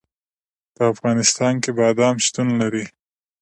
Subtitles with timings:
[0.75, 2.85] په افغانستان کې بادام شتون لري.